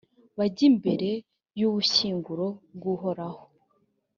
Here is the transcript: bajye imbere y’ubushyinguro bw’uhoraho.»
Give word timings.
bajye 0.37 0.63
imbere 0.71 1.09
y’ubushyinguro 1.59 2.47
bw’uhoraho.» 2.75 3.41